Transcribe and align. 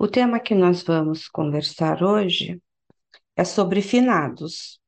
O 0.00 0.06
tema 0.06 0.38
que 0.38 0.54
nós 0.54 0.84
vamos 0.84 1.26
conversar 1.26 2.04
hoje 2.04 2.62
é 3.34 3.44
sobre 3.44 3.82
finados. 3.82 4.80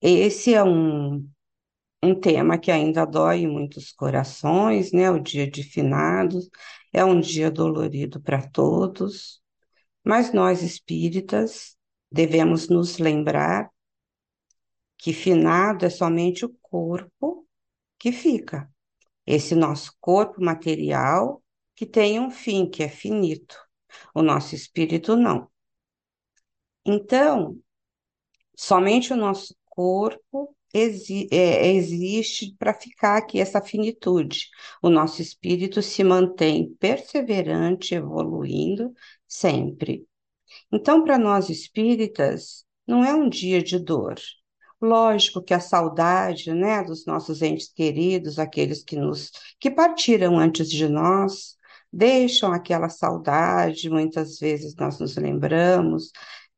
Esse 0.00 0.54
é 0.54 0.62
um, 0.62 1.28
um 2.00 2.14
tema 2.20 2.56
que 2.56 2.70
ainda 2.70 3.04
dói 3.04 3.40
em 3.40 3.48
muitos 3.48 3.90
corações, 3.90 4.92
né? 4.92 5.10
O 5.10 5.18
dia 5.18 5.50
de 5.50 5.64
finados 5.64 6.48
é 6.92 7.04
um 7.04 7.18
dia 7.18 7.50
dolorido 7.50 8.20
para 8.20 8.48
todos, 8.48 9.42
mas 10.04 10.32
nós 10.32 10.62
espíritas 10.62 11.76
devemos 12.12 12.68
nos 12.68 12.98
lembrar 12.98 13.68
que 14.96 15.12
finado 15.12 15.84
é 15.84 15.90
somente 15.90 16.44
o 16.44 16.56
corpo 16.62 17.44
que 17.98 18.12
fica. 18.12 18.70
Esse 19.26 19.56
nosso 19.56 19.92
corpo 20.00 20.40
material 20.40 21.41
que 21.74 21.86
tem 21.86 22.20
um 22.20 22.30
fim, 22.30 22.68
que 22.68 22.82
é 22.82 22.88
finito. 22.88 23.56
O 24.14 24.22
nosso 24.22 24.54
espírito 24.54 25.16
não. 25.16 25.50
Então, 26.84 27.58
somente 28.56 29.12
o 29.12 29.16
nosso 29.16 29.54
corpo 29.66 30.54
exi 30.72 31.28
é, 31.30 31.68
existe 31.72 32.54
para 32.58 32.74
ficar 32.74 33.18
aqui 33.18 33.40
essa 33.40 33.60
finitude. 33.60 34.48
O 34.82 34.88
nosso 34.88 35.20
espírito 35.20 35.82
se 35.82 36.02
mantém 36.02 36.74
perseverante, 36.74 37.94
evoluindo 37.94 38.92
sempre. 39.28 40.06
Então, 40.70 41.04
para 41.04 41.18
nós 41.18 41.48
espíritas, 41.50 42.64
não 42.86 43.04
é 43.04 43.14
um 43.14 43.28
dia 43.28 43.62
de 43.62 43.78
dor. 43.78 44.16
Lógico 44.80 45.42
que 45.42 45.54
a 45.54 45.60
saudade, 45.60 46.52
né, 46.52 46.82
dos 46.82 47.06
nossos 47.06 47.40
entes 47.40 47.68
queridos, 47.72 48.38
aqueles 48.38 48.82
que 48.82 48.96
nos 48.96 49.30
que 49.60 49.70
partiram 49.70 50.38
antes 50.38 50.68
de 50.68 50.88
nós, 50.88 51.56
deixam 51.92 52.52
aquela 52.52 52.88
saudade, 52.88 53.90
muitas 53.90 54.38
vezes 54.38 54.74
nós 54.76 54.98
nos 54.98 55.16
lembramos, 55.16 56.10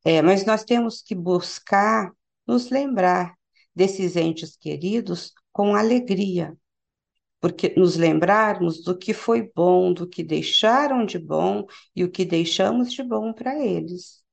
é, 0.05 0.23
mas 0.23 0.45
nós 0.45 0.65
temos 0.65 1.03
que 1.03 1.15
buscar 1.15 2.13
nos 2.47 2.71
lembrar 2.71 3.35
desses 3.75 4.17
entes 4.17 4.57
queridos 4.57 5.33
com 5.53 5.75
alegria, 5.75 6.57
porque 7.41 7.75
nos 7.77 7.97
lembrarmos 7.97 8.83
do 8.83 8.97
que 8.97 9.15
foi 9.15 9.51
bom, 9.55 9.93
do 9.93 10.09
que 10.09 10.23
deixaram 10.23 11.05
de 11.07 11.19
bom 11.19 11.67
e 11.95 12.05
o 12.05 12.11
que 12.11 12.25
deixamos 12.25 12.93
de 12.93 13.03
bom 13.03 13.33
para 13.33 13.59
eles. 13.59 14.24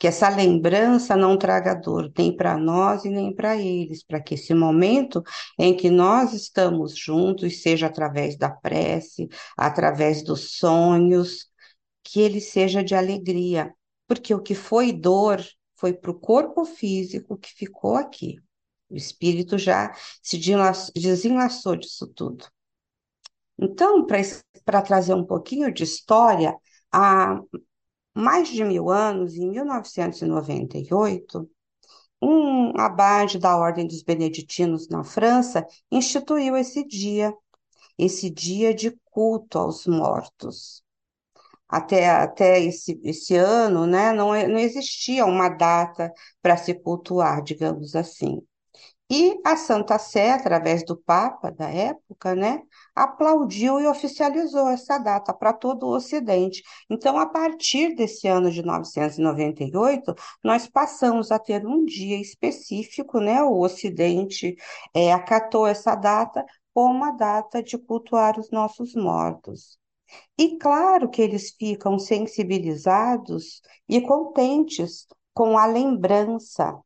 Que 0.00 0.08
essa 0.08 0.30
lembrança 0.30 1.14
não 1.14 1.36
traga 1.36 1.74
dor 1.74 2.10
nem 2.16 2.34
para 2.34 2.56
nós 2.56 3.04
e 3.04 3.10
nem 3.10 3.34
para 3.34 3.56
eles, 3.56 4.02
para 4.02 4.20
que 4.20 4.34
esse 4.34 4.54
momento 4.54 5.22
em 5.58 5.76
que 5.76 5.90
nós 5.90 6.32
estamos 6.32 6.96
juntos, 6.96 7.62
seja 7.62 7.86
através 7.86 8.36
da 8.36 8.50
prece, 8.50 9.28
através 9.56 10.24
dos 10.24 10.56
sonhos, 10.56 11.50
que 12.02 12.18
ele 12.20 12.40
seja 12.40 12.82
de 12.82 12.94
alegria, 12.94 13.74
porque 14.08 14.34
o 14.34 14.40
que 14.42 14.54
foi 14.54 14.90
dor 14.90 15.44
foi 15.76 15.92
para 15.92 16.10
o 16.10 16.18
corpo 16.18 16.64
físico 16.64 17.36
que 17.36 17.52
ficou 17.52 17.94
aqui. 17.94 18.36
O 18.88 18.96
espírito 18.96 19.58
já 19.58 19.94
se 20.22 20.38
desenlaçou 20.94 21.76
disso 21.76 22.08
tudo. 22.08 22.46
Então, 23.58 24.06
para 24.64 24.82
trazer 24.82 25.12
um 25.14 25.24
pouquinho 25.26 25.72
de 25.72 25.84
história, 25.84 26.56
há 26.90 27.38
mais 28.20 28.48
de 28.48 28.64
mil 28.64 28.90
anos, 28.90 29.34
em 29.36 29.48
1998, 29.50 31.48
um 32.22 32.78
abade 32.78 33.38
da 33.38 33.56
Ordem 33.56 33.86
dos 33.86 34.02
Beneditinos 34.02 34.88
na 34.88 35.04
França 35.04 35.66
instituiu 35.90 36.56
esse 36.56 36.86
dia, 36.86 37.34
esse 37.98 38.30
dia 38.30 38.74
de 38.74 38.92
culto 39.06 39.58
aos 39.58 39.86
mortos. 39.86 40.82
Até, 41.68 42.10
até 42.10 42.60
esse, 42.60 43.00
esse 43.04 43.36
ano, 43.36 43.86
né, 43.86 44.12
não, 44.12 44.28
não 44.48 44.58
existia 44.58 45.24
uma 45.26 45.48
data 45.48 46.12
para 46.42 46.56
se 46.56 46.74
cultuar, 46.74 47.42
digamos 47.42 47.94
assim. 47.96 48.40
E 49.12 49.40
a 49.44 49.56
Santa 49.56 49.98
Sé, 49.98 50.30
através 50.30 50.84
do 50.84 50.96
Papa 50.96 51.50
da 51.50 51.68
época, 51.68 52.32
né, 52.32 52.62
aplaudiu 52.94 53.80
e 53.80 53.86
oficializou 53.88 54.68
essa 54.68 54.98
data 54.98 55.34
para 55.34 55.52
todo 55.52 55.84
o 55.86 55.96
Ocidente. 55.96 56.62
Então, 56.88 57.18
a 57.18 57.26
partir 57.26 57.96
desse 57.96 58.28
ano 58.28 58.52
de 58.52 58.60
1998, 58.60 60.14
nós 60.44 60.68
passamos 60.68 61.32
a 61.32 61.40
ter 61.40 61.66
um 61.66 61.84
dia 61.84 62.20
específico, 62.20 63.18
né, 63.18 63.42
o 63.42 63.58
Ocidente 63.58 64.54
é, 64.94 65.12
acatou 65.12 65.66
essa 65.66 65.96
data 65.96 66.44
como 66.72 67.04
a 67.04 67.10
data 67.10 67.60
de 67.64 67.76
cultuar 67.76 68.38
os 68.38 68.48
nossos 68.52 68.94
mortos. 68.94 69.76
E 70.38 70.56
claro 70.56 71.10
que 71.10 71.20
eles 71.20 71.50
ficam 71.50 71.98
sensibilizados 71.98 73.60
e 73.88 74.00
contentes 74.00 75.06
com 75.34 75.58
a 75.58 75.66
lembrança 75.66 76.80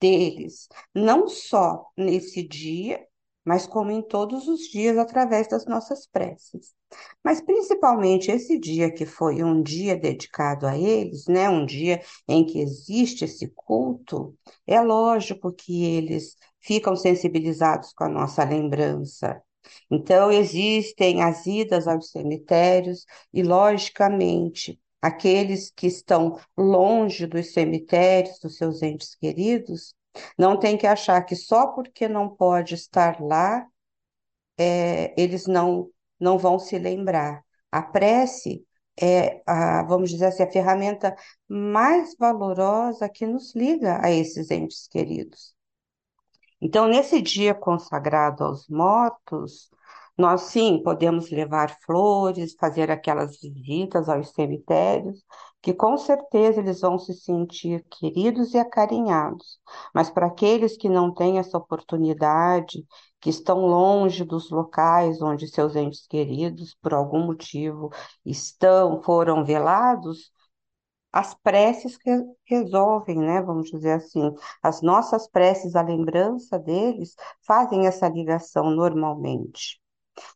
deles, 0.00 0.68
não 0.94 1.28
só 1.28 1.86
nesse 1.96 2.42
dia, 2.46 3.06
mas 3.44 3.66
como 3.66 3.92
em 3.92 4.02
todos 4.02 4.48
os 4.48 4.62
dias 4.68 4.98
através 4.98 5.48
das 5.48 5.66
nossas 5.66 6.06
preces. 6.06 6.74
Mas 7.22 7.40
principalmente 7.40 8.30
esse 8.30 8.58
dia 8.58 8.90
que 8.92 9.06
foi 9.06 9.42
um 9.42 9.62
dia 9.62 9.96
dedicado 9.96 10.66
a 10.66 10.76
eles, 10.76 11.26
né, 11.26 11.48
um 11.48 11.64
dia 11.64 12.00
em 12.28 12.44
que 12.44 12.60
existe 12.60 13.24
esse 13.24 13.48
culto, 13.54 14.36
é 14.66 14.80
lógico 14.80 15.52
que 15.52 15.84
eles 15.84 16.36
ficam 16.60 16.96
sensibilizados 16.96 17.92
com 17.92 18.04
a 18.04 18.08
nossa 18.08 18.44
lembrança. 18.44 19.40
Então 19.90 20.30
existem 20.32 21.22
as 21.22 21.46
idas 21.46 21.86
aos 21.88 22.10
cemitérios 22.10 23.04
e 23.32 23.42
logicamente 23.42 24.80
aqueles 25.06 25.70
que 25.70 25.86
estão 25.86 26.38
longe 26.56 27.26
dos 27.26 27.52
cemitérios, 27.52 28.38
dos 28.40 28.56
seus 28.56 28.82
entes 28.82 29.14
queridos, 29.14 29.94
não 30.38 30.58
tem 30.58 30.76
que 30.76 30.86
achar 30.86 31.22
que 31.22 31.36
só 31.36 31.68
porque 31.68 32.08
não 32.08 32.28
pode 32.28 32.74
estar 32.74 33.20
lá, 33.20 33.66
é, 34.58 35.14
eles 35.20 35.46
não, 35.46 35.90
não 36.18 36.38
vão 36.38 36.58
se 36.58 36.78
lembrar. 36.78 37.44
A 37.70 37.82
prece 37.82 38.64
é, 39.00 39.42
a, 39.46 39.82
vamos 39.84 40.10
dizer 40.10 40.26
assim, 40.26 40.42
a 40.42 40.50
ferramenta 40.50 41.14
mais 41.48 42.16
valorosa 42.18 43.08
que 43.08 43.26
nos 43.26 43.54
liga 43.54 44.00
a 44.04 44.10
esses 44.10 44.50
entes 44.50 44.88
queridos. 44.88 45.54
Então, 46.60 46.88
nesse 46.88 47.20
dia 47.20 47.54
consagrado 47.54 48.42
aos 48.42 48.66
mortos, 48.68 49.70
nós 50.16 50.42
sim 50.42 50.82
podemos 50.82 51.30
levar 51.30 51.76
flores, 51.84 52.54
fazer 52.58 52.90
aquelas 52.90 53.40
visitas 53.40 54.08
aos 54.08 54.30
cemitérios, 54.30 55.22
que 55.62 55.74
com 55.74 55.96
certeza 55.98 56.60
eles 56.60 56.80
vão 56.80 56.98
se 56.98 57.12
sentir 57.14 57.84
queridos 57.90 58.54
e 58.54 58.58
acarinhados. 58.58 59.58
Mas 59.94 60.10
para 60.10 60.26
aqueles 60.26 60.76
que 60.76 60.88
não 60.88 61.12
têm 61.12 61.38
essa 61.38 61.58
oportunidade, 61.58 62.84
que 63.20 63.30
estão 63.30 63.66
longe 63.66 64.24
dos 64.24 64.50
locais 64.50 65.20
onde 65.20 65.48
seus 65.48 65.74
entes 65.76 66.06
queridos, 66.06 66.74
por 66.80 66.94
algum 66.94 67.26
motivo, 67.26 67.90
estão, 68.24 69.02
foram 69.02 69.44
velados, 69.44 70.30
as 71.12 71.34
preces 71.34 71.98
resolvem, 72.44 73.18
né? 73.18 73.42
Vamos 73.42 73.70
dizer 73.70 73.92
assim, 73.92 74.32
as 74.62 74.82
nossas 74.82 75.28
preces, 75.28 75.74
a 75.74 75.82
lembrança 75.82 76.58
deles, 76.58 77.14
fazem 77.46 77.86
essa 77.86 78.08
ligação 78.08 78.70
normalmente. 78.70 79.80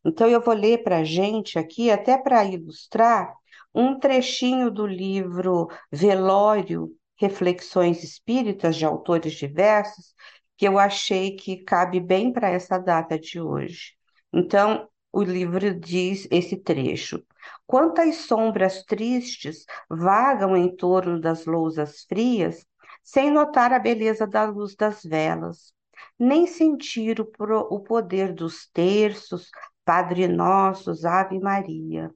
Então, 0.05 0.29
eu 0.29 0.41
vou 0.41 0.55
ler 0.55 0.83
para 0.83 0.99
a 0.99 1.05
gente 1.05 1.59
aqui, 1.59 1.91
até 1.91 2.19
para 2.19 2.45
ilustrar, 2.45 3.35
um 3.75 3.99
trechinho 3.99 4.71
do 4.71 4.87
livro 4.87 5.69
Velório, 5.93 6.91
Reflexões 7.17 8.03
Espíritas, 8.03 8.77
de 8.77 8.85
autores 8.85 9.35
diversos, 9.35 10.15
que 10.57 10.67
eu 10.67 10.79
achei 10.79 11.37
que 11.37 11.59
cabe 11.65 12.01
bem 12.01 12.33
para 12.33 12.49
essa 12.49 12.79
data 12.79 13.19
de 13.19 13.41
hoje. 13.41 13.95
Então, 14.33 14.89
o 15.13 15.23
livro 15.23 15.75
diz 15.75 16.27
esse 16.31 16.57
trecho: 16.57 17.23
Quantas 17.67 18.17
sombras 18.17 18.83
tristes 18.85 19.65
vagam 19.89 20.57
em 20.57 20.75
torno 20.75 21.21
das 21.21 21.47
lousas 21.47 22.05
frias, 22.05 22.65
sem 23.03 23.31
notar 23.31 23.73
a 23.73 23.79
beleza 23.79 24.27
da 24.27 24.45
luz 24.45 24.75
das 24.77 25.03
velas, 25.03 25.73
nem 26.19 26.47
sentir 26.47 27.21
o, 27.21 27.31
o 27.71 27.81
poder 27.81 28.33
dos 28.33 28.69
terços, 28.73 29.51
Padre 29.85 30.29
Nossos, 30.29 31.05
Ave 31.05 31.39
Maria. 31.41 32.11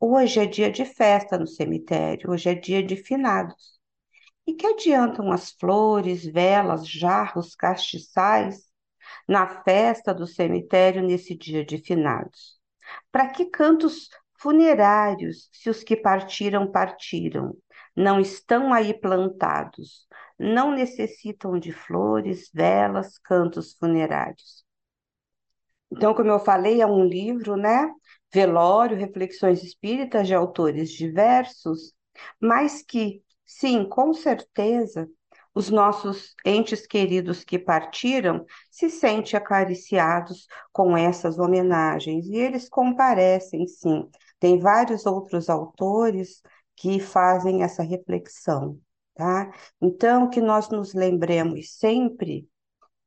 Hoje 0.00 0.40
é 0.40 0.46
dia 0.46 0.70
de 0.70 0.84
festa 0.84 1.38
no 1.38 1.46
cemitério, 1.46 2.30
hoje 2.30 2.50
é 2.50 2.54
dia 2.54 2.82
de 2.82 2.96
finados. 2.96 3.78
E 4.46 4.54
que 4.54 4.66
adiantam 4.66 5.32
as 5.32 5.52
flores, 5.52 6.24
velas, 6.24 6.88
jarros, 6.88 7.54
castiçais 7.54 8.68
na 9.28 9.62
festa 9.64 10.14
do 10.14 10.26
cemitério 10.26 11.02
nesse 11.02 11.36
dia 11.36 11.64
de 11.64 11.78
finados? 11.78 12.58
Para 13.12 13.28
que 13.30 13.46
cantos 13.46 14.08
funerários, 14.40 15.50
se 15.52 15.68
os 15.70 15.82
que 15.84 15.96
partiram, 15.96 16.70
partiram? 16.70 17.56
Não 17.96 18.20
estão 18.20 18.72
aí 18.72 18.94
plantados, 18.94 20.06
não 20.38 20.72
necessitam 20.72 21.58
de 21.58 21.72
flores, 21.72 22.50
velas, 22.54 23.18
cantos 23.18 23.74
funerários. 23.74 24.67
Então, 25.90 26.14
como 26.14 26.30
eu 26.30 26.38
falei, 26.38 26.80
é 26.82 26.86
um 26.86 27.04
livro, 27.04 27.56
né, 27.56 27.90
velório, 28.32 28.96
reflexões 28.96 29.62
espíritas 29.62 30.26
de 30.26 30.34
autores 30.34 30.90
diversos, 30.92 31.92
mas 32.40 32.82
que, 32.82 33.22
sim, 33.46 33.88
com 33.88 34.12
certeza, 34.12 35.08
os 35.54 35.70
nossos 35.70 36.34
entes 36.44 36.86
queridos 36.86 37.42
que 37.42 37.58
partiram 37.58 38.44
se 38.70 38.88
sentem 38.90 39.36
acariciados 39.36 40.46
com 40.72 40.96
essas 40.96 41.38
homenagens 41.38 42.26
e 42.26 42.36
eles 42.36 42.68
comparecem, 42.68 43.66
sim. 43.66 44.08
Tem 44.38 44.58
vários 44.58 45.04
outros 45.06 45.48
autores 45.48 46.42
que 46.76 47.00
fazem 47.00 47.62
essa 47.62 47.82
reflexão, 47.82 48.78
tá? 49.14 49.50
Então, 49.80 50.30
que 50.30 50.40
nós 50.40 50.68
nos 50.68 50.94
lembremos 50.94 51.72
sempre 51.76 52.48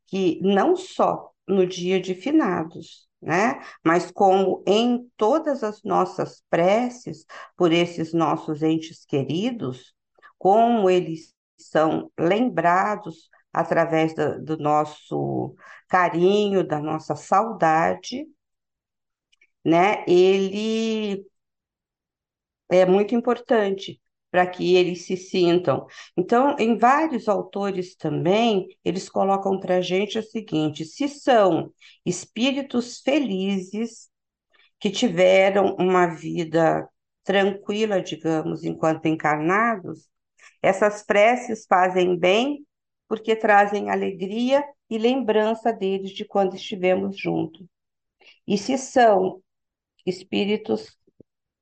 que 0.08 0.40
não 0.44 0.76
só 0.76 1.31
no 1.48 1.66
dia 1.66 2.00
de 2.00 2.16
finados, 2.16 3.08
né? 3.22 3.62
Mas 3.84 4.12
como 4.12 4.64
em 4.68 5.10
todas 5.18 5.64
as 5.64 5.84
nossas 5.84 6.44
preces 6.50 7.26
por 7.56 7.72
esses 7.72 8.14
nossos 8.14 8.62
entes 8.64 9.06
queridos, 9.06 9.94
como 10.38 10.90
eles 10.90 11.34
são 11.58 12.12
lembrados 12.20 13.30
através 13.54 14.14
do, 14.16 14.44
do 14.44 14.58
nosso 14.58 15.56
carinho, 15.88 16.66
da 16.66 16.80
nossa 16.80 17.16
saudade, 17.16 18.26
né? 19.64 20.04
Ele 20.08 21.26
é 22.70 22.86
muito 22.86 23.14
importante 23.16 24.02
para 24.32 24.48
que 24.48 24.76
eles 24.76 25.06
se 25.06 25.18
sintam. 25.18 25.86
Então, 26.18 26.56
em 26.58 26.78
vários 26.78 27.28
autores 27.28 27.96
também, 27.96 28.68
eles 28.84 29.10
colocam 29.10 29.60
para 29.60 29.78
a 29.78 29.82
gente 29.82 30.18
o 30.18 30.24
seguinte: 30.24 30.86
se 30.86 31.08
são 31.10 31.72
espíritos 32.06 33.02
felizes 33.02 34.10
que 34.80 34.90
tiveram 34.90 35.76
uma 35.76 36.08
vida 36.08 36.90
tranquila, 37.24 38.02
digamos, 38.02 38.64
enquanto 38.64 39.06
encarnados, 39.06 40.10
essas 40.62 41.04
preces 41.04 41.66
fazem 41.68 42.18
bem 42.18 42.66
porque 43.08 43.36
trazem 43.36 43.90
alegria 43.90 44.64
e 44.90 44.98
lembrança 44.98 45.72
deles 45.74 46.12
de 46.12 46.26
quando 46.26 46.56
estivemos 46.56 47.18
juntos. 47.18 47.68
E 48.48 48.58
se 48.58 48.78
são 48.78 49.42
espíritos 50.06 50.98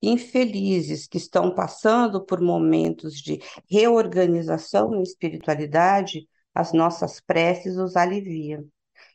infelizes 0.02 1.08
que 1.08 1.18
estão 1.18 1.54
passando 1.54 2.24
por 2.24 2.42
momentos 2.42 3.16
de 3.16 3.40
reorganização 3.70 4.92
na 4.92 5.02
espiritualidade, 5.02 6.28
as 6.54 6.74
nossas 6.74 7.20
preces 7.20 7.78
os 7.78 7.96
aliviam. 7.96 8.66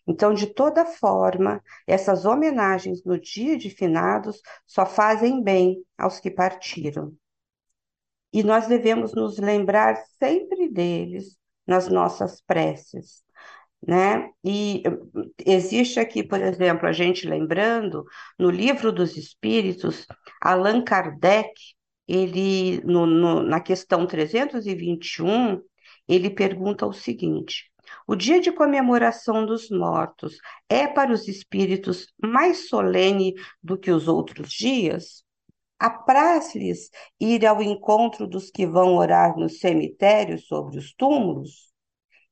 Então, 0.06 0.34
de 0.34 0.46
toda 0.46 0.84
forma, 0.84 1.62
essas 1.86 2.24
homenagens 2.24 3.02
no 3.04 3.18
dia 3.18 3.56
de 3.56 3.70
finados 3.70 4.42
só 4.66 4.84
fazem 4.84 5.42
bem 5.42 5.82
aos 5.96 6.20
que 6.20 6.30
partiram. 6.30 7.14
E 8.32 8.42
nós 8.42 8.66
devemos 8.66 9.14
nos 9.14 9.38
lembrar 9.38 9.96
sempre 10.18 10.68
deles 10.68 11.36
nas 11.66 11.88
nossas 11.88 12.42
preces, 12.42 13.23
né? 13.86 14.30
E 14.44 14.82
existe 15.44 16.00
aqui, 16.00 16.22
por 16.22 16.40
exemplo, 16.40 16.86
a 16.88 16.92
gente 16.92 17.26
lembrando, 17.26 18.04
no 18.38 18.50
livro 18.50 18.92
dos 18.92 19.16
Espíritos, 19.16 20.06
Allan 20.40 20.82
Kardec, 20.82 21.52
ele, 22.06 22.80
no, 22.84 23.06
no, 23.06 23.42
na 23.42 23.60
questão 23.60 24.06
321, 24.06 25.60
ele 26.08 26.30
pergunta 26.30 26.86
o 26.86 26.92
seguinte: 26.92 27.70
o 28.06 28.14
dia 28.14 28.40
de 28.40 28.52
comemoração 28.52 29.44
dos 29.46 29.70
mortos 29.70 30.38
é 30.68 30.86
para 30.86 31.12
os 31.12 31.28
espíritos 31.28 32.06
mais 32.22 32.68
solene 32.68 33.34
do 33.62 33.78
que 33.78 33.90
os 33.90 34.08
outros 34.08 34.52
dias? 34.52 35.24
Apraz-lhes 35.78 36.90
ir 37.20 37.44
ao 37.46 37.62
encontro 37.62 38.26
dos 38.26 38.50
que 38.50 38.66
vão 38.66 38.96
orar 38.96 39.36
no 39.36 39.48
cemitério 39.48 40.38
sobre 40.38 40.78
os 40.78 40.94
túmulos? 40.94 41.73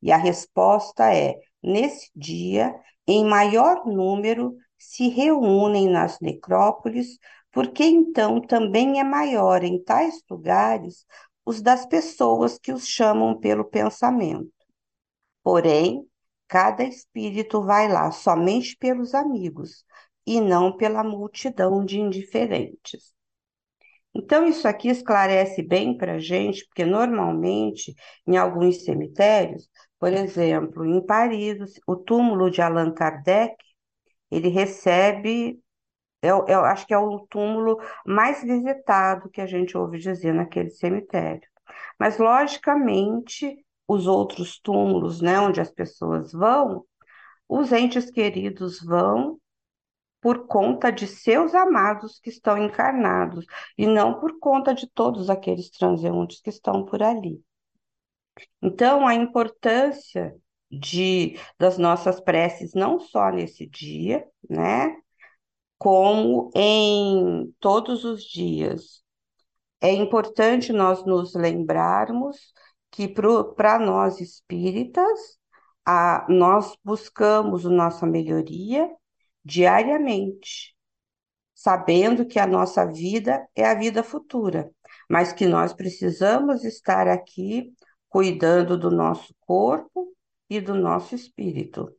E 0.02 0.10
a 0.12 0.16
resposta 0.16 1.14
é: 1.14 1.38
nesse 1.62 2.10
dia, 2.14 2.74
em 3.06 3.24
maior 3.24 3.86
número, 3.86 4.56
se 4.78 5.08
reúnem 5.08 5.88
nas 5.88 6.18
necrópolis, 6.20 7.18
porque 7.52 7.84
então 7.84 8.40
também 8.40 8.98
é 9.00 9.04
maior 9.04 9.62
em 9.62 9.82
tais 9.82 10.22
lugares 10.30 11.06
os 11.44 11.60
das 11.60 11.86
pessoas 11.86 12.58
que 12.58 12.72
os 12.72 12.86
chamam 12.86 13.38
pelo 13.38 13.64
pensamento. 13.64 14.52
Porém, 15.42 16.06
cada 16.48 16.84
espírito 16.84 17.62
vai 17.62 17.90
lá 17.90 18.10
somente 18.12 18.76
pelos 18.76 19.14
amigos 19.14 19.84
e 20.26 20.40
não 20.40 20.76
pela 20.76 21.02
multidão 21.02 21.84
de 21.84 22.00
indiferentes. 22.00 23.12
Então, 24.14 24.46
isso 24.46 24.68
aqui 24.68 24.88
esclarece 24.88 25.62
bem 25.62 25.96
para 25.96 26.14
a 26.14 26.18
gente, 26.18 26.66
porque 26.66 26.84
normalmente, 26.84 27.94
em 28.26 28.36
alguns 28.36 28.84
cemitérios, 28.84 29.68
por 29.98 30.12
exemplo, 30.12 30.84
em 30.84 31.04
Paris, 31.04 31.80
o 31.86 31.96
túmulo 31.96 32.50
de 32.50 32.60
Allan 32.60 32.92
Kardec, 32.92 33.56
ele 34.30 34.48
recebe, 34.48 35.60
eu, 36.22 36.46
eu 36.48 36.60
acho 36.64 36.86
que 36.86 36.94
é 36.94 36.98
o 36.98 37.26
túmulo 37.28 37.78
mais 38.06 38.42
visitado 38.42 39.30
que 39.30 39.40
a 39.40 39.46
gente 39.46 39.76
ouve 39.76 39.98
dizer 39.98 40.34
naquele 40.34 40.70
cemitério. 40.70 41.48
Mas, 41.98 42.18
logicamente, 42.18 43.64
os 43.88 44.06
outros 44.06 44.58
túmulos, 44.60 45.20
né, 45.20 45.40
onde 45.40 45.60
as 45.60 45.70
pessoas 45.70 46.32
vão, 46.32 46.84
os 47.48 47.72
entes 47.72 48.10
queridos 48.10 48.80
vão 48.82 49.38
por 50.22 50.46
conta 50.46 50.92
de 50.92 51.06
seus 51.06 51.52
amados 51.52 52.20
que 52.20 52.30
estão 52.30 52.56
encarnados 52.56 53.44
e 53.76 53.86
não 53.86 54.20
por 54.20 54.38
conta 54.38 54.72
de 54.72 54.88
todos 54.88 55.28
aqueles 55.28 55.68
transeuntes 55.68 56.40
que 56.40 56.48
estão 56.48 56.84
por 56.84 57.02
ali. 57.02 57.42
Então, 58.62 59.06
a 59.06 59.14
importância 59.14 60.34
de 60.70 61.36
das 61.58 61.76
nossas 61.76 62.20
preces 62.20 62.72
não 62.72 62.98
só 63.00 63.30
nesse 63.30 63.66
dia, 63.66 64.24
né, 64.48 64.96
como 65.76 66.50
em 66.54 67.52
todos 67.60 68.04
os 68.04 68.22
dias. 68.22 69.02
É 69.80 69.92
importante 69.92 70.72
nós 70.72 71.04
nos 71.04 71.34
lembrarmos 71.34 72.54
que 72.92 73.08
para 73.08 73.78
nós 73.80 74.20
espíritas, 74.20 75.38
a, 75.84 76.24
nós 76.28 76.76
buscamos 76.84 77.66
a 77.66 77.70
nossa 77.70 78.06
melhoria 78.06 78.88
diariamente, 79.44 80.74
sabendo 81.54 82.26
que 82.26 82.38
a 82.38 82.46
nossa 82.46 82.84
vida 82.84 83.46
é 83.54 83.64
a 83.64 83.74
vida 83.74 84.02
futura, 84.02 84.70
mas 85.08 85.32
que 85.32 85.46
nós 85.46 85.72
precisamos 85.72 86.64
estar 86.64 87.08
aqui 87.08 87.72
cuidando 88.08 88.76
do 88.78 88.90
nosso 88.90 89.34
corpo 89.40 90.14
e 90.48 90.60
do 90.60 90.74
nosso 90.74 91.14
espírito, 91.14 91.90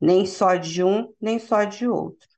nem 0.00 0.26
só 0.26 0.56
de 0.56 0.84
um, 0.84 1.12
nem 1.20 1.38
só 1.38 1.64
de 1.64 1.86
outro, 1.88 2.28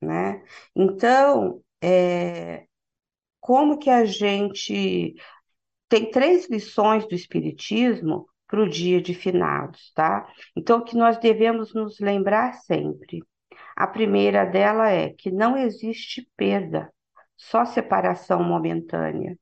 né? 0.00 0.42
Então, 0.74 1.62
é, 1.82 2.66
como 3.40 3.78
que 3.78 3.90
a 3.90 4.04
gente 4.04 5.14
tem 5.88 6.10
três 6.10 6.48
lições 6.48 7.06
do 7.06 7.14
Espiritismo 7.14 8.28
para 8.46 8.62
o 8.62 8.68
dia 8.68 9.00
de 9.00 9.14
finados, 9.14 9.92
tá? 9.94 10.28
Então, 10.54 10.84
que 10.84 10.96
nós 10.96 11.18
devemos 11.18 11.74
nos 11.74 11.98
lembrar 12.00 12.54
sempre. 12.54 13.22
A 13.76 13.86
primeira 13.86 14.46
dela 14.46 14.90
é 14.90 15.10
que 15.10 15.30
não 15.30 15.54
existe 15.54 16.26
perda, 16.34 16.90
só 17.36 17.66
separação 17.66 18.42
momentânea. 18.42 19.38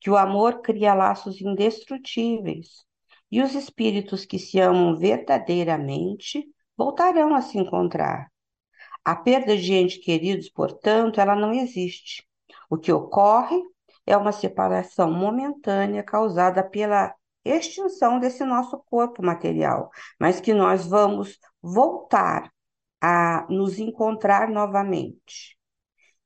Que 0.00 0.08
o 0.08 0.16
amor 0.16 0.62
cria 0.62 0.94
laços 0.94 1.42
indestrutíveis. 1.42 2.86
E 3.30 3.42
os 3.42 3.54
espíritos 3.54 4.24
que 4.24 4.38
se 4.38 4.58
amam 4.58 4.96
verdadeiramente 4.96 6.48
voltarão 6.74 7.34
a 7.34 7.42
se 7.42 7.58
encontrar. 7.58 8.32
A 9.04 9.14
perda 9.14 9.54
de 9.54 9.74
entes 9.74 10.02
queridos, 10.02 10.48
portanto, 10.48 11.20
ela 11.20 11.36
não 11.36 11.52
existe. 11.52 12.26
O 12.70 12.78
que 12.78 12.90
ocorre 12.90 13.60
é 14.06 14.16
uma 14.16 14.32
separação 14.32 15.12
momentânea 15.12 16.02
causada 16.02 16.64
pela 16.64 17.14
extinção 17.44 18.18
desse 18.18 18.42
nosso 18.42 18.78
corpo 18.88 19.22
material, 19.22 19.90
mas 20.18 20.40
que 20.40 20.54
nós 20.54 20.86
vamos 20.86 21.38
voltar 21.60 22.50
a 23.00 23.46
nos 23.48 23.78
encontrar 23.78 24.48
novamente. 24.48 25.56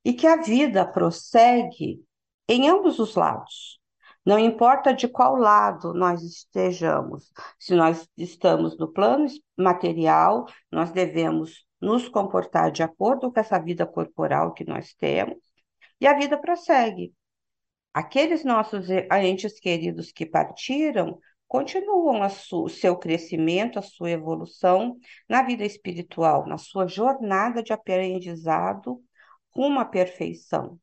E 0.04 0.12
que 0.12 0.26
a 0.26 0.36
vida 0.36 0.86
prossegue 0.86 2.02
em 2.48 2.68
ambos 2.68 2.98
os 2.98 3.14
lados. 3.14 3.80
Não 4.24 4.38
importa 4.38 4.92
de 4.92 5.08
qual 5.08 5.36
lado 5.36 5.94
nós 5.94 6.22
estejamos, 6.22 7.32
se 7.58 7.74
nós 7.74 8.08
estamos 8.16 8.76
no 8.78 8.92
plano 8.92 9.26
material, 9.56 10.46
nós 10.70 10.90
devemos 10.90 11.64
nos 11.80 12.08
comportar 12.08 12.70
de 12.70 12.82
acordo 12.82 13.32
com 13.32 13.40
essa 13.40 13.58
vida 13.58 13.86
corporal 13.86 14.52
que 14.52 14.64
nós 14.64 14.92
temos, 14.94 15.38
e 16.00 16.06
a 16.06 16.14
vida 16.14 16.38
prossegue. 16.38 17.14
Aqueles 17.92 18.44
nossos 18.44 18.88
entes 18.90 19.58
queridos 19.58 20.12
que 20.12 20.26
partiram 20.26 21.18
continuam 21.50 22.24
o 22.52 22.68
seu 22.68 22.96
crescimento, 22.96 23.76
a 23.76 23.82
sua 23.82 24.12
evolução 24.12 24.96
na 25.28 25.42
vida 25.42 25.64
espiritual, 25.64 26.46
na 26.46 26.56
sua 26.56 26.86
jornada 26.86 27.60
de 27.60 27.72
aprendizado 27.72 29.02
rumo 29.52 29.80
à 29.80 29.84
perfeição. 29.84 30.78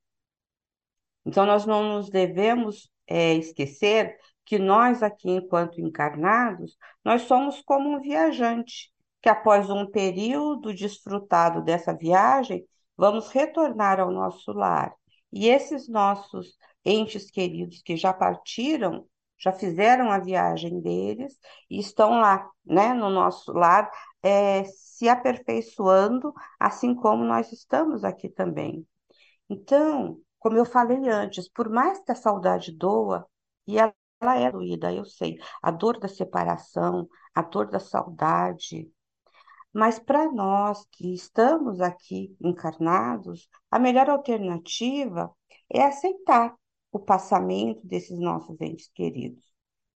Então, 1.25 1.45
nós 1.45 1.65
não 1.65 1.95
nos 1.95 2.09
devemos 2.09 2.91
é, 3.07 3.33
esquecer 3.35 4.17
que 4.43 4.59
nós 4.59 5.01
aqui, 5.01 5.29
enquanto 5.29 5.79
encarnados, 5.79 6.77
nós 7.01 7.21
somos 7.21 7.61
como 7.61 7.89
um 7.89 8.01
viajante, 8.01 8.91
que 9.21 9.29
após 9.29 9.69
um 9.69 9.89
período 9.89 10.73
desfrutado 10.73 11.63
dessa 11.63 11.95
viagem, 11.95 12.67
vamos 12.97 13.29
retornar 13.29 14.01
ao 14.01 14.11
nosso 14.11 14.51
lar. 14.51 14.93
E 15.31 15.47
esses 15.47 15.87
nossos 15.87 16.57
entes 16.83 17.31
queridos 17.31 17.81
que 17.81 17.95
já 17.95 18.11
partiram, 18.11 19.07
já 19.37 19.51
fizeram 19.51 20.11
a 20.11 20.19
viagem 20.19 20.81
deles 20.81 21.37
e 21.69 21.79
estão 21.79 22.19
lá, 22.19 22.49
né, 22.65 22.93
no 22.93 23.09
nosso 23.09 23.51
lar, 23.53 23.89
é, 24.23 24.63
se 24.65 25.07
aperfeiçoando, 25.07 26.33
assim 26.59 26.95
como 26.95 27.23
nós 27.23 27.51
estamos 27.51 28.03
aqui 28.03 28.29
também. 28.29 28.85
Então, 29.49 30.19
como 30.39 30.57
eu 30.57 30.65
falei 30.65 31.09
antes, 31.09 31.49
por 31.49 31.69
mais 31.69 31.99
que 32.01 32.11
a 32.11 32.15
saudade 32.15 32.71
doa, 32.71 33.25
e 33.67 33.77
ela, 33.77 33.93
ela 34.19 34.35
é 34.39 34.51
doída, 34.51 34.91
eu 34.93 35.05
sei, 35.05 35.37
a 35.61 35.71
dor 35.71 35.99
da 35.99 36.07
separação, 36.07 37.07
a 37.33 37.41
dor 37.41 37.69
da 37.69 37.79
saudade, 37.79 38.91
mas 39.73 39.99
para 39.99 40.31
nós 40.31 40.85
que 40.91 41.13
estamos 41.13 41.81
aqui 41.81 42.35
encarnados, 42.41 43.47
a 43.69 43.77
melhor 43.77 44.09
alternativa 44.09 45.31
é 45.69 45.83
aceitar 45.83 46.55
o 46.97 46.99
passamento 46.99 47.85
desses 47.85 48.19
nossos 48.19 48.59
entes 48.59 48.89
queridos. 48.93 49.43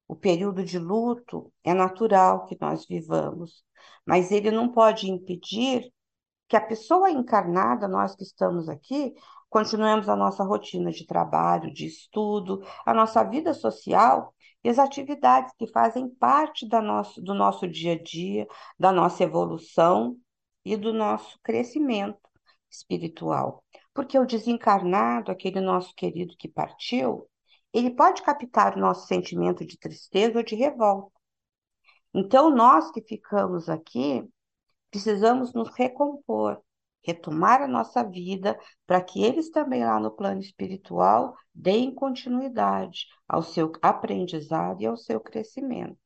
O 0.08 0.16
período 0.16 0.64
de 0.64 0.78
luto 0.78 1.52
é 1.64 1.74
natural 1.74 2.46
que 2.46 2.58
nós 2.60 2.86
vivamos, 2.86 3.64
mas 4.06 4.32
ele 4.32 4.52
não 4.52 4.72
pode 4.72 5.10
impedir 5.10 5.92
que 6.48 6.56
a 6.56 6.62
pessoa 6.62 7.10
encarnada, 7.10 7.88
nós 7.88 8.16
que 8.16 8.24
estamos 8.24 8.70
aqui, 8.70 9.14
continuemos 9.50 10.10
a 10.10 10.16
nossa 10.16 10.44
rotina 10.44 10.92
de 10.92 11.06
trabalho, 11.06 11.74
de 11.74 11.86
estudo, 11.88 12.62
a 12.86 12.94
nossa 12.94 13.24
vida 13.24 13.54
social 13.54 14.34
e 14.64 14.70
as 14.70 14.78
atividades 14.78 15.54
que 15.58 15.66
fazem 15.68 16.10
parte 16.10 16.68
da 16.68 16.82
nosso, 16.82 17.22
do 17.22 17.34
nosso 17.34 17.68
dia 17.68 17.94
a 17.94 18.04
dia, 18.04 18.48
da 18.78 18.92
nossa 18.92 19.24
evolução 19.24 20.18
e 20.64 20.78
do 20.78 20.94
nosso 20.94 21.40
crescimento 21.42 22.20
espiritual. 22.70 23.64
Porque 23.94 24.18
o 24.18 24.26
desencarnado, 24.26 25.32
aquele 25.32 25.60
nosso 25.60 25.94
querido 25.96 26.36
que 26.38 26.48
partiu, 26.48 27.28
ele 27.74 27.92
pode 27.92 28.22
captar 28.22 28.76
o 28.76 28.80
nosso 28.80 29.08
sentimento 29.08 29.66
de 29.66 29.78
tristeza 29.78 30.38
ou 30.38 30.44
de 30.44 30.56
revolta. 30.56 31.12
Então, 32.14 32.50
nós 32.50 32.92
que 32.92 33.02
ficamos 33.02 33.70
aqui, 33.70 34.28
precisamos 34.90 35.54
nos 35.54 35.70
recompor, 35.76 36.62
retomar 37.04 37.62
a 37.62 37.68
nossa 37.68 38.04
vida, 38.04 38.60
para 38.86 39.02
que 39.02 39.24
eles 39.24 39.50
também 39.50 39.84
lá 39.84 40.00
no 40.00 40.12
plano 40.12 40.42
espiritual 40.42 41.36
deem 41.54 41.94
continuidade 41.94 43.08
ao 43.28 43.42
seu 43.42 43.72
aprendizado 43.82 44.82
e 44.82 44.86
ao 44.86 44.98
seu 44.98 45.20
crescimento. 45.20 45.98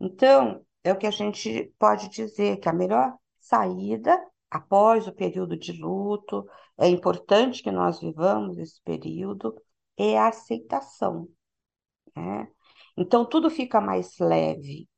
Então, 0.00 0.64
é 0.82 0.92
o 0.92 0.98
que 0.98 1.06
a 1.06 1.10
gente 1.10 1.72
pode 1.78 2.08
dizer 2.10 2.58
que 2.58 2.68
a 2.68 2.72
melhor 2.72 3.16
saída 3.38 4.20
após 4.54 5.08
o 5.08 5.12
período 5.12 5.56
de 5.56 5.72
luto, 5.72 6.46
é 6.78 6.86
importante 6.88 7.60
que 7.60 7.72
nós 7.72 8.00
vivamos 8.00 8.56
esse 8.56 8.80
período, 8.82 9.52
é 9.96 10.16
a 10.16 10.28
aceitação. 10.28 11.28
Né? 12.14 12.48
Então, 12.96 13.24
tudo 13.28 13.50
fica 13.50 13.80
mais 13.80 14.16
leve. 14.20 14.88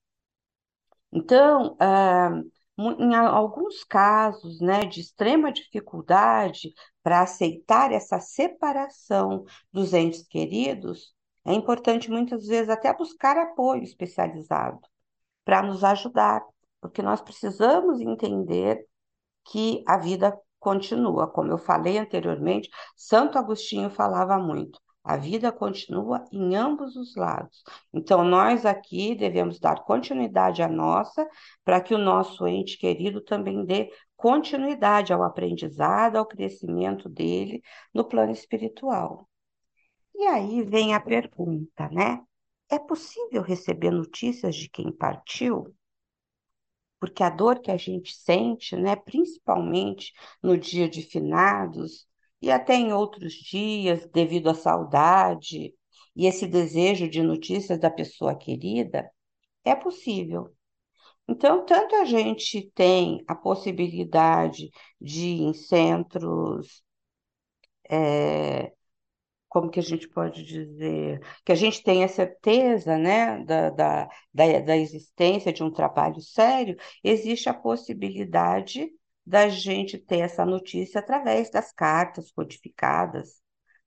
Então, 1.10 1.74
ah, 1.80 2.38
em 2.78 3.14
alguns 3.14 3.82
casos 3.82 4.60
né, 4.60 4.84
de 4.84 5.00
extrema 5.00 5.50
dificuldade 5.50 6.74
para 7.02 7.22
aceitar 7.22 7.90
essa 7.92 8.20
separação 8.20 9.46
dos 9.72 9.94
entes 9.94 10.26
queridos, 10.28 11.14
é 11.46 11.54
importante 11.54 12.10
muitas 12.10 12.46
vezes 12.46 12.68
até 12.68 12.94
buscar 12.94 13.38
apoio 13.38 13.82
especializado 13.82 14.80
para 15.46 15.62
nos 15.62 15.82
ajudar, 15.82 16.42
porque 16.78 17.00
nós 17.00 17.22
precisamos 17.22 18.00
entender 18.00 18.86
que 19.46 19.82
a 19.86 19.96
vida 19.98 20.36
continua. 20.58 21.26
Como 21.28 21.50
eu 21.50 21.58
falei 21.58 21.98
anteriormente, 21.98 22.68
Santo 22.96 23.38
Agostinho 23.38 23.90
falava 23.90 24.38
muito. 24.38 24.80
A 25.04 25.16
vida 25.16 25.52
continua 25.52 26.24
em 26.32 26.56
ambos 26.56 26.96
os 26.96 27.14
lados. 27.14 27.62
Então, 27.94 28.24
nós 28.24 28.66
aqui 28.66 29.14
devemos 29.14 29.60
dar 29.60 29.84
continuidade 29.84 30.62
à 30.62 30.68
nossa, 30.68 31.24
para 31.64 31.80
que 31.80 31.94
o 31.94 31.98
nosso 31.98 32.44
ente 32.48 32.76
querido 32.76 33.20
também 33.20 33.64
dê 33.64 33.88
continuidade 34.16 35.12
ao 35.12 35.22
aprendizado, 35.22 36.16
ao 36.16 36.26
crescimento 36.26 37.08
dele 37.08 37.62
no 37.94 38.04
plano 38.04 38.32
espiritual. 38.32 39.28
E 40.12 40.26
aí 40.26 40.64
vem 40.64 40.92
a 40.92 41.00
pergunta, 41.00 41.88
né? 41.90 42.20
É 42.68 42.78
possível 42.78 43.42
receber 43.42 43.92
notícias 43.92 44.56
de 44.56 44.68
quem 44.68 44.90
partiu? 44.90 45.72
Porque 47.06 47.22
a 47.22 47.30
dor 47.30 47.60
que 47.60 47.70
a 47.70 47.76
gente 47.76 48.14
sente, 48.14 48.76
né, 48.76 48.96
principalmente 48.96 50.12
no 50.42 50.58
dia 50.58 50.88
de 50.88 51.02
finados, 51.02 52.06
e 52.42 52.50
até 52.50 52.74
em 52.74 52.92
outros 52.92 53.32
dias, 53.34 54.06
devido 54.12 54.50
à 54.50 54.54
saudade 54.54 55.72
e 56.14 56.26
esse 56.26 56.46
desejo 56.46 57.08
de 57.08 57.22
notícias 57.22 57.78
da 57.78 57.90
pessoa 57.90 58.34
querida, 58.36 59.08
é 59.64 59.74
possível. 59.74 60.54
Então, 61.28 61.64
tanto 61.66 61.96
a 61.96 62.04
gente 62.04 62.70
tem 62.74 63.24
a 63.28 63.34
possibilidade 63.34 64.70
de 65.00 65.26
ir 65.28 65.42
em 65.42 65.54
centros, 65.54 66.82
é, 67.90 68.72
como 69.56 69.70
que 69.70 69.80
a 69.80 69.82
gente 69.82 70.06
pode 70.06 70.44
dizer, 70.44 71.18
que 71.42 71.50
a 71.50 71.54
gente 71.54 71.82
tenha 71.82 72.06
certeza 72.08 72.98
né, 72.98 73.42
da, 73.42 73.70
da, 73.70 74.08
da, 74.34 74.60
da 74.60 74.76
existência 74.76 75.50
de 75.50 75.64
um 75.64 75.70
trabalho 75.72 76.20
sério, 76.20 76.76
existe 77.02 77.48
a 77.48 77.54
possibilidade 77.54 78.90
da 79.24 79.48
gente 79.48 79.96
ter 79.96 80.18
essa 80.18 80.44
notícia 80.44 80.98
através 80.98 81.50
das 81.50 81.72
cartas 81.72 82.30
codificadas, 82.30 83.40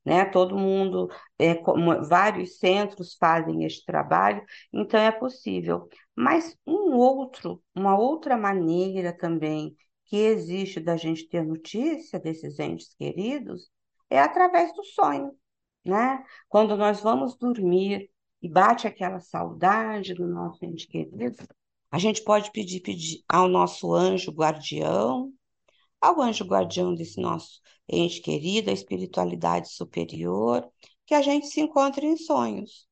né? 0.03 0.25
Todo 0.25 0.57
mundo, 0.57 1.07
é, 1.37 1.53
como, 1.53 2.03
vários 2.03 2.57
centros 2.57 3.15
fazem 3.15 3.63
este 3.63 3.85
trabalho, 3.85 4.43
então 4.73 4.99
é 4.99 5.11
possível. 5.11 5.87
Mas 6.15 6.57
um 6.65 6.95
outro, 6.97 7.61
uma 7.75 7.95
outra 7.95 8.35
maneira 8.35 9.13
também 9.15 9.75
que 10.05 10.17
existe 10.17 10.79
da 10.79 10.97
gente 10.97 11.29
ter 11.29 11.45
notícia 11.45 12.19
desses 12.19 12.57
entes 12.57 12.95
queridos 12.95 13.69
é 14.09 14.19
através 14.19 14.73
do 14.73 14.83
sonho, 14.83 15.31
né? 15.83 16.23
Quando 16.47 16.75
nós 16.77 17.01
vamos 17.01 17.35
dormir 17.35 18.09
e 18.41 18.49
bate 18.49 18.87
aquela 18.87 19.19
saudade 19.19 20.13
do 20.13 20.27
nosso 20.27 20.63
ente 20.65 20.87
querido, 20.87 21.43
a 21.91 21.97
gente 21.97 22.23
pode 22.23 22.51
pedir, 22.51 22.81
pedir 22.81 23.23
ao 23.27 23.47
nosso 23.47 23.93
anjo 23.93 24.31
guardião, 24.31 25.33
ao 25.99 26.21
anjo 26.21 26.45
guardião 26.45 26.93
desse 26.93 27.19
nosso 27.19 27.59
ente 27.87 28.21
querido, 28.21 28.69
a 28.69 28.73
espiritualidade 28.73 29.69
superior, 29.69 30.69
que 31.05 31.13
a 31.13 31.21
gente 31.21 31.47
se 31.47 31.59
encontre 31.59 32.05
em 32.05 32.15
sonhos. 32.15 32.87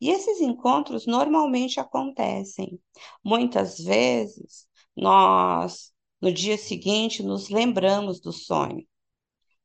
E 0.00 0.10
esses 0.10 0.40
encontros 0.40 1.06
normalmente 1.06 1.78
acontecem. 1.80 2.80
Muitas 3.22 3.78
vezes, 3.78 4.66
nós, 4.96 5.92
no 6.20 6.32
dia 6.32 6.56
seguinte, 6.56 7.22
nos 7.22 7.48
lembramos 7.48 8.20
do 8.20 8.32
sonho. 8.32 8.86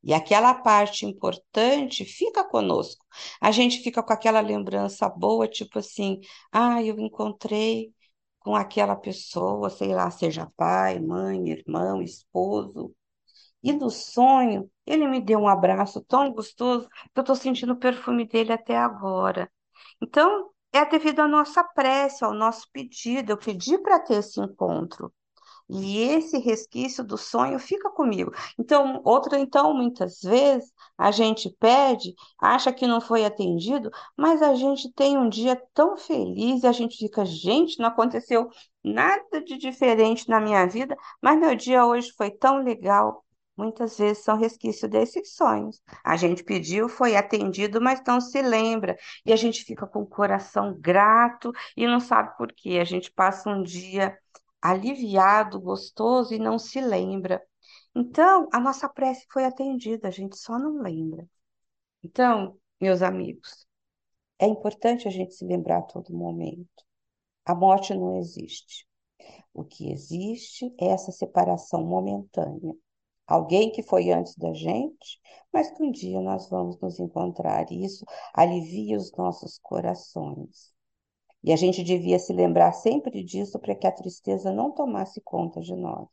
E 0.04 0.12
aquela 0.14 0.54
parte 0.54 1.06
importante 1.06 2.04
fica 2.04 2.44
conosco. 2.44 3.04
A 3.40 3.50
gente 3.50 3.80
fica 3.80 4.02
com 4.02 4.12
aquela 4.12 4.40
lembrança 4.40 5.08
boa, 5.08 5.48
tipo 5.48 5.78
assim, 5.78 6.20
ah, 6.52 6.82
eu 6.82 6.98
encontrei 6.98 7.92
com 8.40 8.54
aquela 8.54 8.94
pessoa, 8.96 9.70
sei 9.70 9.94
lá, 9.94 10.10
seja 10.10 10.50
pai, 10.56 11.00
mãe, 11.00 11.48
irmão, 11.48 12.02
esposo. 12.02 12.94
E 13.62 13.72
no 13.72 13.90
sonho, 13.90 14.70
ele 14.86 15.08
me 15.08 15.20
deu 15.20 15.38
um 15.40 15.48
abraço 15.48 16.02
tão 16.04 16.30
gostoso 16.32 16.88
que 16.88 17.18
eu 17.18 17.22
estou 17.22 17.36
sentindo 17.36 17.72
o 17.72 17.78
perfume 17.78 18.26
dele 18.26 18.52
até 18.52 18.76
agora. 18.76 19.50
Então, 20.02 20.50
é 20.72 20.84
devido 20.84 21.20
à 21.20 21.28
nossa 21.28 21.64
prece, 21.64 22.24
ao 22.24 22.34
nosso 22.34 22.68
pedido. 22.72 23.32
Eu 23.32 23.38
pedi 23.38 23.78
para 23.78 24.00
ter 24.00 24.16
esse 24.16 24.40
encontro. 24.40 25.12
E 25.68 25.98
esse 26.02 26.38
resquício 26.38 27.02
do 27.02 27.16
sonho 27.16 27.58
fica 27.58 27.90
comigo. 27.90 28.32
Então, 28.58 29.00
outra, 29.04 29.38
então, 29.38 29.74
muitas 29.74 30.20
vezes 30.20 30.70
a 30.96 31.10
gente 31.10 31.48
pede, 31.58 32.14
acha 32.38 32.72
que 32.72 32.86
não 32.86 33.00
foi 33.00 33.24
atendido, 33.24 33.90
mas 34.16 34.42
a 34.42 34.54
gente 34.54 34.92
tem 34.92 35.16
um 35.16 35.28
dia 35.28 35.60
tão 35.72 35.96
feliz 35.96 36.62
e 36.62 36.66
a 36.66 36.72
gente 36.72 36.98
fica, 36.98 37.24
gente, 37.24 37.78
não 37.78 37.88
aconteceu 37.88 38.48
nada 38.82 39.42
de 39.42 39.56
diferente 39.56 40.28
na 40.28 40.38
minha 40.40 40.66
vida, 40.66 40.96
mas 41.22 41.38
meu 41.38 41.54
dia 41.54 41.86
hoje 41.86 42.12
foi 42.12 42.30
tão 42.30 42.58
legal. 42.62 43.24
Muitas 43.56 43.96
vezes 43.96 44.24
são 44.24 44.36
resquícios 44.36 44.90
desses 44.90 45.34
sonhos. 45.34 45.80
A 46.04 46.16
gente 46.16 46.42
pediu, 46.42 46.88
foi 46.88 47.14
atendido, 47.16 47.80
mas 47.80 48.02
não 48.06 48.20
se 48.20 48.42
lembra. 48.42 48.96
E 49.24 49.32
a 49.32 49.36
gente 49.36 49.62
fica 49.64 49.86
com 49.86 50.00
o 50.02 50.06
coração 50.06 50.76
grato 50.78 51.52
e 51.76 51.86
não 51.86 52.00
sabe 52.00 52.36
por 52.36 52.52
quê. 52.52 52.78
A 52.80 52.84
gente 52.84 53.12
passa 53.12 53.48
um 53.48 53.62
dia 53.62 54.18
aliviado, 54.64 55.60
gostoso 55.60 56.32
e 56.32 56.38
não 56.38 56.58
se 56.58 56.80
lembra. 56.80 57.42
Então, 57.94 58.48
a 58.50 58.58
nossa 58.58 58.88
prece 58.88 59.26
foi 59.30 59.44
atendida, 59.44 60.08
a 60.08 60.10
gente 60.10 60.38
só 60.38 60.58
não 60.58 60.80
lembra. 60.80 61.28
Então, 62.02 62.58
meus 62.80 63.02
amigos, 63.02 63.66
é 64.38 64.46
importante 64.46 65.06
a 65.06 65.10
gente 65.10 65.34
se 65.34 65.44
lembrar 65.44 65.78
a 65.78 65.82
todo 65.82 66.16
momento. 66.16 66.84
A 67.44 67.54
morte 67.54 67.94
não 67.94 68.16
existe. 68.16 68.88
O 69.52 69.64
que 69.64 69.92
existe 69.92 70.74
é 70.80 70.86
essa 70.88 71.12
separação 71.12 71.84
momentânea. 71.84 72.74
Alguém 73.26 73.70
que 73.70 73.82
foi 73.82 74.10
antes 74.10 74.34
da 74.36 74.52
gente, 74.54 75.20
mas 75.52 75.70
que 75.70 75.82
um 75.82 75.90
dia 75.90 76.20
nós 76.20 76.48
vamos 76.48 76.80
nos 76.80 76.98
encontrar. 76.98 77.70
E 77.70 77.84
isso 77.84 78.04
alivia 78.34 78.96
os 78.96 79.12
nossos 79.12 79.58
corações. 79.58 80.73
E 81.44 81.52
a 81.52 81.56
gente 81.56 81.84
devia 81.84 82.18
se 82.18 82.32
lembrar 82.32 82.72
sempre 82.72 83.22
disso 83.22 83.58
para 83.58 83.74
que 83.74 83.86
a 83.86 83.92
tristeza 83.92 84.50
não 84.50 84.70
tomasse 84.70 85.20
conta 85.20 85.60
de 85.60 85.76
nós. 85.76 86.08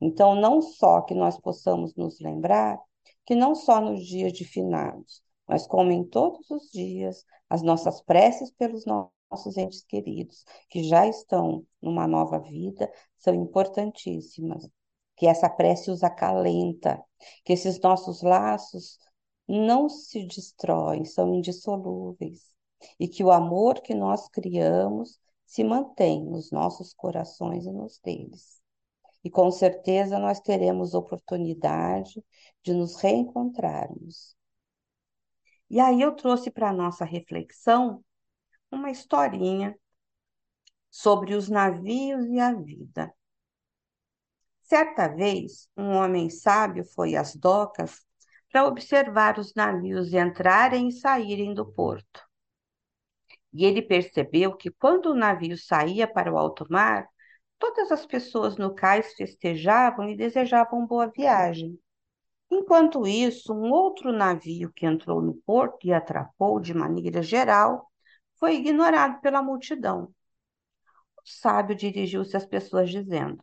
Então, 0.00 0.36
não 0.36 0.62
só 0.62 1.00
que 1.00 1.12
nós 1.12 1.36
possamos 1.40 1.96
nos 1.96 2.20
lembrar, 2.20 2.78
que 3.24 3.34
não 3.34 3.56
só 3.56 3.80
nos 3.80 4.06
dias 4.06 4.32
de 4.32 4.44
finados, 4.44 5.20
mas 5.48 5.66
como 5.66 5.90
em 5.90 6.04
todos 6.04 6.48
os 6.50 6.70
dias, 6.70 7.24
as 7.50 7.62
nossas 7.62 8.00
preces 8.00 8.52
pelos 8.52 8.84
nossos 8.86 9.56
entes 9.56 9.82
queridos, 9.82 10.44
que 10.70 10.84
já 10.84 11.04
estão 11.04 11.66
numa 11.82 12.06
nova 12.06 12.38
vida, 12.38 12.88
são 13.18 13.34
importantíssimas. 13.34 14.68
Que 15.16 15.26
essa 15.26 15.50
prece 15.50 15.90
os 15.90 16.04
acalenta, 16.04 17.02
que 17.44 17.52
esses 17.52 17.80
nossos 17.80 18.22
laços 18.22 18.98
não 19.48 19.88
se 19.88 20.24
destroem, 20.26 21.04
são 21.04 21.34
indissolúveis 21.34 22.55
e 22.98 23.08
que 23.08 23.24
o 23.24 23.30
amor 23.30 23.80
que 23.80 23.94
nós 23.94 24.28
criamos 24.28 25.18
se 25.44 25.62
mantém 25.62 26.24
nos 26.24 26.50
nossos 26.50 26.92
corações 26.92 27.64
e 27.66 27.72
nos 27.72 27.98
deles. 27.98 28.60
E 29.24 29.30
com 29.30 29.50
certeza 29.50 30.18
nós 30.18 30.40
teremos 30.40 30.94
oportunidade 30.94 32.24
de 32.62 32.72
nos 32.72 32.96
reencontrarmos. 32.96 34.36
E 35.68 35.80
aí 35.80 36.00
eu 36.00 36.14
trouxe 36.14 36.50
para 36.50 36.72
nossa 36.72 37.04
reflexão 37.04 38.04
uma 38.70 38.90
historinha 38.90 39.76
sobre 40.90 41.34
os 41.34 41.48
navios 41.48 42.26
e 42.26 42.38
a 42.38 42.52
vida. 42.52 43.12
Certa 44.62 45.06
vez, 45.08 45.68
um 45.76 45.90
homem 45.92 46.28
sábio 46.28 46.84
foi 46.84 47.14
às 47.14 47.36
docas 47.36 48.04
para 48.50 48.66
observar 48.66 49.38
os 49.38 49.54
navios 49.54 50.12
entrarem 50.12 50.88
e 50.88 50.92
saírem 50.92 51.54
do 51.54 51.64
porto. 51.64 52.25
E 53.56 53.64
ele 53.64 53.80
percebeu 53.80 54.54
que 54.54 54.70
quando 54.70 55.06
o 55.06 55.14
navio 55.14 55.56
saía 55.56 56.06
para 56.06 56.30
o 56.30 56.36
alto 56.36 56.66
mar, 56.68 57.08
todas 57.58 57.90
as 57.90 58.04
pessoas 58.04 58.58
no 58.58 58.74
cais 58.74 59.14
festejavam 59.14 60.10
e 60.10 60.16
desejavam 60.16 60.86
boa 60.86 61.06
viagem. 61.06 61.80
Enquanto 62.50 63.06
isso, 63.06 63.54
um 63.54 63.72
outro 63.72 64.12
navio 64.12 64.70
que 64.74 64.84
entrou 64.84 65.22
no 65.22 65.32
porto 65.46 65.86
e 65.86 65.92
atracou 65.94 66.60
de 66.60 66.74
maneira 66.74 67.22
geral 67.22 67.90
foi 68.38 68.56
ignorado 68.56 69.22
pela 69.22 69.42
multidão. 69.42 70.14
O 71.16 71.22
sábio 71.24 71.74
dirigiu-se 71.74 72.36
às 72.36 72.44
pessoas 72.44 72.90
dizendo: 72.90 73.42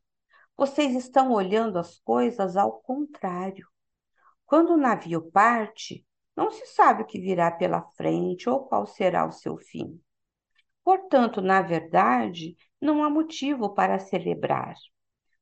Vocês 0.56 0.96
estão 0.96 1.32
olhando 1.32 1.80
as 1.80 1.98
coisas 2.02 2.56
ao 2.56 2.74
contrário. 2.82 3.68
Quando 4.46 4.74
o 4.74 4.78
navio 4.78 5.24
parte, 5.32 6.06
não 6.36 6.52
se 6.52 6.66
sabe 6.68 7.04
o 7.04 7.06
que 7.06 7.20
virá 7.20 7.52
pela 7.52 7.82
frente 7.96 8.50
ou 8.50 8.66
qual 8.66 8.86
será 8.86 9.26
o 9.28 9.32
seu 9.32 9.58
fim. 9.58 10.00
Portanto, 10.84 11.42
na 11.42 11.62
verdade, 11.62 12.56
não 12.82 13.04
há 13.04 13.10
motivo 13.10 13.74
para 13.74 14.00
celebrar. 14.00 14.76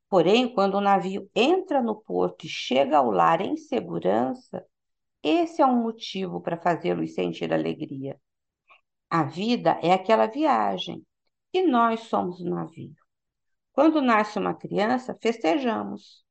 Porém, 0.09 0.53
quando 0.53 0.75
o 0.75 0.81
navio 0.81 1.29
entra 1.33 1.81
no 1.81 1.95
porto 1.95 2.45
e 2.45 2.49
chega 2.49 2.97
ao 2.97 3.09
lar 3.09 3.41
em 3.41 3.55
segurança, 3.55 4.65
esse 5.23 5.61
é 5.61 5.65
um 5.65 5.81
motivo 5.81 6.41
para 6.41 6.61
fazê-los 6.61 7.13
sentir 7.13 7.53
alegria. 7.53 8.19
A 9.09 9.23
vida 9.23 9.79
é 9.81 9.93
aquela 9.93 10.27
viagem 10.27 11.05
e 11.53 11.63
nós 11.65 12.01
somos 12.01 12.39
o 12.41 12.49
navio. 12.49 12.95
Quando 13.73 14.01
nasce 14.01 14.37
uma 14.37 14.53
criança, 14.53 15.17
festejamos. 15.21 16.23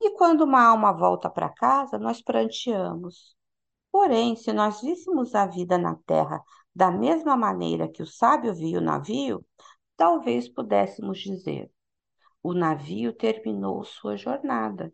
E 0.00 0.10
quando 0.16 0.42
uma 0.42 0.62
alma 0.62 0.92
volta 0.92 1.28
para 1.28 1.48
casa, 1.50 1.98
nós 1.98 2.22
pranteamos. 2.22 3.36
Porém, 3.92 4.36
se 4.36 4.52
nós 4.52 4.80
víssemos 4.80 5.34
a 5.34 5.46
vida 5.46 5.76
na 5.76 5.96
terra 6.06 6.42
da 6.74 6.90
mesma 6.90 7.36
maneira 7.36 7.88
que 7.88 8.02
o 8.02 8.06
sábio 8.06 8.54
viu 8.54 8.78
o 8.78 8.84
navio, 8.84 9.44
talvez 9.96 10.48
pudéssemos 10.48 11.18
dizer: 11.18 11.70
o 12.42 12.54
navio 12.54 13.12
terminou 13.12 13.84
sua 13.84 14.16
jornada, 14.16 14.92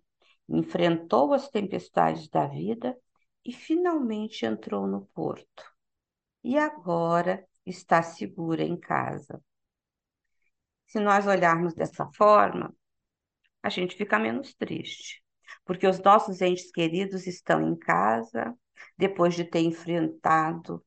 enfrentou 0.49 1.33
as 1.33 1.49
tempestades 1.49 2.29
da 2.29 2.47
vida 2.47 2.97
e 3.45 3.53
finalmente 3.53 4.45
entrou 4.45 4.87
no 4.87 5.07
porto. 5.07 5.65
E 6.43 6.59
agora 6.59 7.47
está 7.65 8.03
segura 8.03 8.63
em 8.63 8.77
casa. 8.77 9.43
Se 10.87 11.01
nós 11.01 11.27
olharmos 11.27 11.75
dessa 11.75 12.07
forma, 12.13 12.75
a 13.63 13.69
gente 13.69 13.97
fica 13.97 14.19
menos 14.19 14.55
triste, 14.55 15.23
porque 15.65 15.87
os 15.87 16.01
nossos 16.01 16.41
entes 16.41 16.71
queridos 16.71 17.27
estão 17.27 17.61
em 17.61 17.77
casa, 17.77 18.57
depois 18.97 19.35
de 19.35 19.45
ter 19.45 19.61
enfrentado 19.61 20.85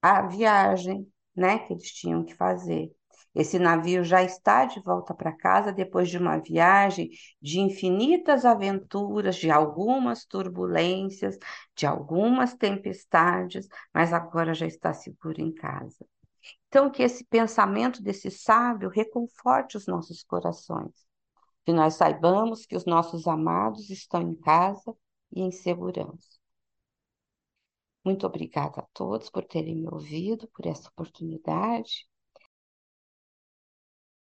a 0.00 0.22
viagem, 0.22 1.10
né, 1.34 1.60
que 1.60 1.72
eles 1.72 1.90
tinham 1.92 2.24
que 2.24 2.34
fazer. 2.34 2.90
Esse 3.34 3.58
navio 3.58 4.04
já 4.04 4.22
está 4.22 4.66
de 4.66 4.80
volta 4.82 5.14
para 5.14 5.32
casa 5.32 5.72
depois 5.72 6.10
de 6.10 6.18
uma 6.18 6.38
viagem 6.38 7.08
de 7.40 7.60
infinitas 7.60 8.44
aventuras, 8.44 9.36
de 9.36 9.50
algumas 9.50 10.24
turbulências, 10.26 11.38
de 11.74 11.86
algumas 11.86 12.54
tempestades, 12.54 13.66
mas 13.94 14.12
agora 14.12 14.52
já 14.52 14.66
está 14.66 14.92
seguro 14.92 15.40
em 15.40 15.52
casa. 15.52 16.04
Então, 16.68 16.90
que 16.90 17.02
esse 17.02 17.24
pensamento 17.24 18.02
desse 18.02 18.30
sábio 18.30 18.90
reconforte 18.90 19.76
os 19.76 19.86
nossos 19.86 20.22
corações, 20.22 20.92
que 21.64 21.72
nós 21.72 21.94
saibamos 21.94 22.66
que 22.66 22.76
os 22.76 22.84
nossos 22.84 23.26
amados 23.26 23.88
estão 23.88 24.20
em 24.20 24.34
casa 24.34 24.94
e 25.30 25.40
em 25.42 25.50
segurança. 25.52 26.41
Muito 28.04 28.26
obrigada 28.26 28.80
a 28.80 28.86
todos 28.94 29.28
por 29.30 29.44
terem 29.44 29.74
me 29.76 29.88
ouvido, 29.88 30.46
por 30.48 30.66
essa 30.66 30.88
oportunidade. 30.88 32.06